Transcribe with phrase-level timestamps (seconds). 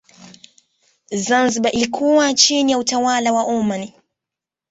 [1.11, 3.91] Zanzibar ilikuwa chini ya utawala wa Oman